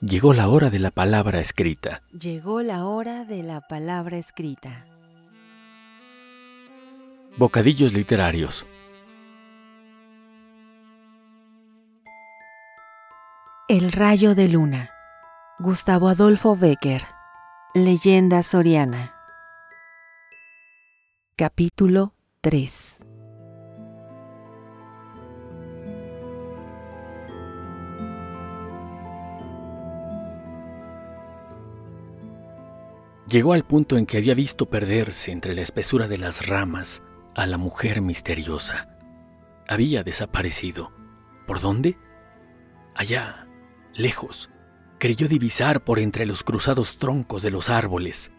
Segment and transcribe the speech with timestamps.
[0.00, 2.02] Llegó la hora de la palabra escrita.
[2.10, 4.86] Llegó la hora de la palabra escrita.
[7.36, 8.66] Bocadillos literarios.
[13.68, 14.88] El rayo de luna.
[15.58, 17.02] Gustavo Adolfo Becker.
[17.74, 19.14] Leyenda soriana.
[21.36, 23.09] Capítulo 3.
[33.30, 37.00] Llegó al punto en que había visto perderse entre la espesura de las ramas
[37.36, 38.88] a la mujer misteriosa.
[39.68, 40.90] Había desaparecido.
[41.46, 41.96] ¿Por dónde?
[42.96, 43.46] Allá,
[43.94, 44.50] lejos,
[44.98, 48.32] creyó divisar por entre los cruzados troncos de los árboles,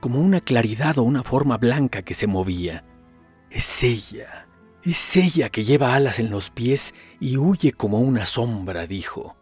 [0.00, 2.82] como una claridad o una forma blanca que se movía.
[3.50, 4.48] Es ella,
[4.82, 9.36] es ella que lleva alas en los pies y huye como una sombra, dijo,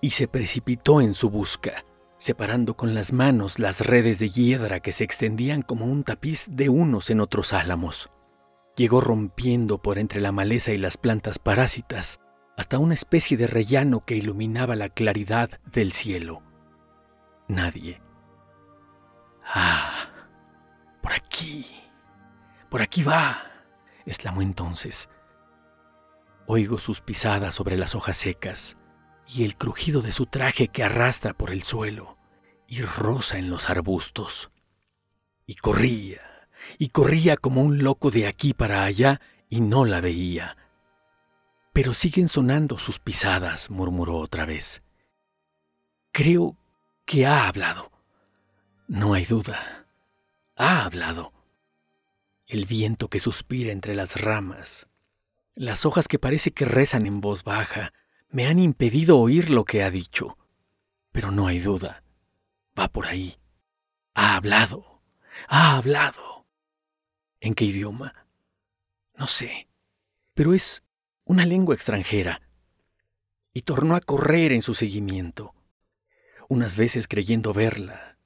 [0.00, 1.84] y se precipitó en su busca
[2.22, 6.68] separando con las manos las redes de hiedra que se extendían como un tapiz de
[6.68, 8.10] unos en otros álamos.
[8.76, 12.20] Llegó rompiendo por entre la maleza y las plantas parásitas
[12.56, 16.44] hasta una especie de rellano que iluminaba la claridad del cielo.
[17.48, 18.00] Nadie.
[19.44, 20.06] Ah,
[21.02, 21.66] por aquí,
[22.70, 23.50] por aquí va,
[24.06, 25.08] exclamó entonces.
[26.46, 28.76] Oigo sus pisadas sobre las hojas secas
[29.28, 32.18] y el crujido de su traje que arrastra por el suelo
[32.66, 34.50] y rosa en los arbustos.
[35.46, 36.20] Y corría,
[36.78, 40.56] y corría como un loco de aquí para allá y no la veía.
[41.72, 44.82] Pero siguen sonando sus pisadas, murmuró otra vez.
[46.12, 46.56] Creo
[47.04, 47.90] que ha hablado.
[48.88, 49.86] No hay duda.
[50.56, 51.32] Ha hablado.
[52.46, 54.86] El viento que suspira entre las ramas,
[55.54, 57.92] las hojas que parece que rezan en voz baja,
[58.32, 60.38] me han impedido oír lo que ha dicho.
[61.12, 62.02] Pero no hay duda.
[62.76, 63.36] Va por ahí.
[64.14, 65.02] Ha hablado.
[65.48, 66.46] Ha hablado.
[67.40, 68.26] ¿En qué idioma?
[69.14, 69.68] No sé.
[70.32, 70.82] Pero es
[71.24, 72.40] una lengua extranjera.
[73.52, 75.54] Y tornó a correr en su seguimiento.
[76.48, 78.18] Unas veces creyendo verla,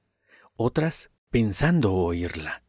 [0.55, 2.63] otras pensando oírla,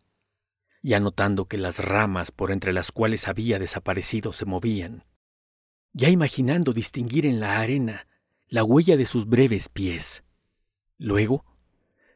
[0.82, 5.04] ya notando que las ramas por entre las cuales había desaparecido se movían
[5.98, 8.06] ya imaginando distinguir en la arena
[8.48, 10.24] la huella de sus breves pies.
[11.00, 11.44] Luego,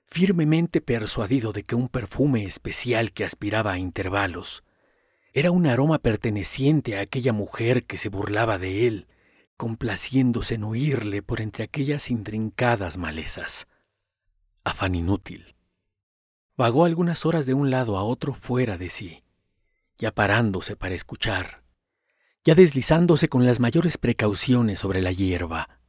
[0.06, 4.64] firmemente persuadido de que un perfume especial que aspiraba a intervalos
[5.34, 9.08] era un aroma perteneciente a aquella mujer que se burlaba de él,
[9.58, 13.68] complaciéndose en huirle por entre aquellas intrincadas malezas.
[14.64, 15.56] Afán inútil.
[16.56, 19.24] Vagó algunas horas de un lado a otro fuera de sí,
[19.98, 21.61] ya parándose para escuchar,
[22.44, 25.80] ya deslizándose con las mayores precauciones sobre la hierba,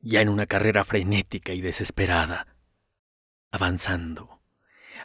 [0.00, 2.56] ya en una carrera frenética y desesperada,
[3.50, 4.40] avanzando,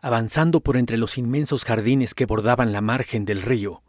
[0.01, 3.81] avanzando por entre los inmensos jardines que bordaban la margen del río,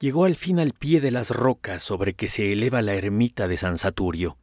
[0.00, 3.56] llegó al fin al pie de las rocas sobre que se eleva la ermita de
[3.56, 4.38] San Saturio.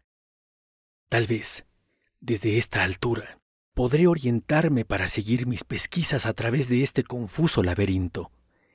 [1.09, 1.65] Tal vez,
[2.21, 3.39] desde esta altura,
[3.73, 8.31] podré orientarme para seguir mis pesquisas a través de este confuso laberinto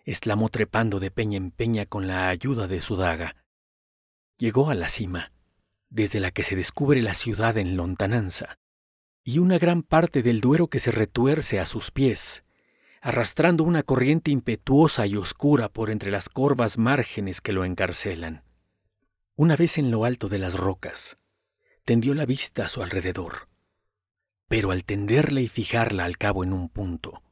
[0.07, 3.37] exclamó trepando de peña en peña con la ayuda de su daga.
[4.39, 5.33] Llegó a la cima,
[5.91, 8.59] desde la que se descubre la ciudad en lontananza,
[9.25, 12.45] y una gran parte del Duero que se retuerce a sus pies,
[13.03, 18.45] arrastrando una corriente impetuosa y oscura por entre las corvas márgenes que lo encarcelan.
[19.35, 21.19] Una vez en lo alto de las rocas,
[21.85, 23.49] tendió la vista a su alrededor,
[24.49, 27.23] pero al tenderla y fijarla al cabo en un punto,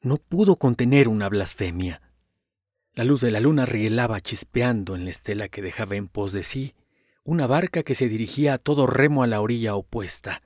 [0.00, 2.02] no pudo contener una blasfemia.
[2.98, 6.42] La luz de la luna rielaba chispeando en la estela que dejaba en pos de
[6.42, 6.74] sí
[7.22, 10.42] una barca que se dirigía a todo remo a la orilla opuesta.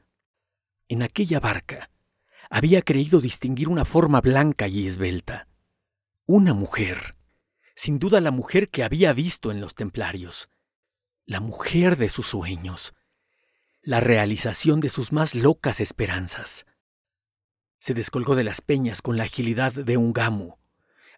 [0.87, 1.89] En aquella barca
[2.51, 5.49] había creído distinguir una forma blanca y esbelta.
[6.27, 7.17] Una mujer,
[7.75, 10.51] sin duda la mujer que había visto en los templarios,
[11.25, 12.93] la mujer de sus sueños,
[13.81, 16.67] la realización de sus más locas esperanzas.
[17.79, 20.59] Se descolgó de las peñas con la agilidad de un gamo,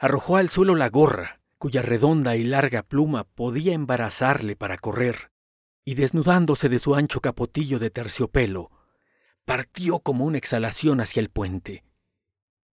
[0.05, 5.31] arrojó al suelo la gorra, cuya redonda y larga pluma podía embarazarle para correr,
[5.83, 8.69] y desnudándose de su ancho capotillo de terciopelo,
[9.47, 11.85] partió como una exhalación hacia el puente.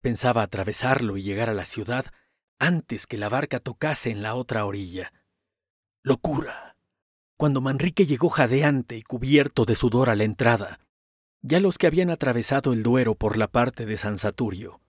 [0.01, 2.07] Pensaba atravesarlo y llegar a la ciudad
[2.57, 5.13] antes que la barca tocase en la otra orilla.
[6.01, 6.77] ¡Locura!
[7.37, 10.79] Cuando Manrique llegó jadeante y cubierto de sudor a la entrada,
[11.43, 14.81] ya los que habían atravesado el Duero por la parte de San Saturio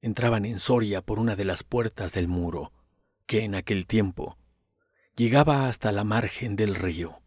[0.00, 2.72] entraban en Soria por una de las puertas del muro,
[3.26, 4.38] que en aquel tiempo
[5.16, 7.20] llegaba hasta la margen del río,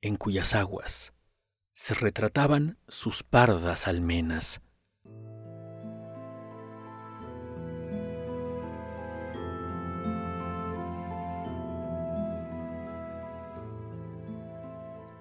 [0.00, 1.12] en cuyas aguas
[1.72, 4.60] se retrataban sus pardas almenas.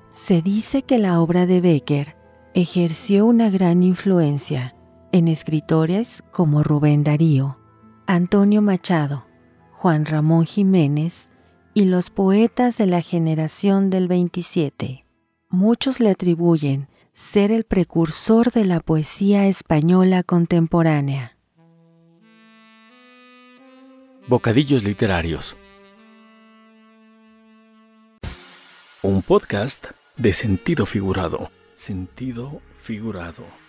[0.09, 2.17] Se dice que la obra de Becker
[2.55, 4.76] ejerció una gran influencia
[5.17, 7.57] en escritores como Rubén Darío,
[8.05, 9.25] Antonio Machado,
[9.71, 11.29] Juan Ramón Jiménez
[11.73, 15.05] y los poetas de la generación del 27.
[15.49, 21.35] Muchos le atribuyen ser el precursor de la poesía española contemporánea.
[24.27, 25.57] Bocadillos literarios.
[29.01, 31.49] Un podcast de sentido figurado.
[31.73, 33.66] Sentido figurado.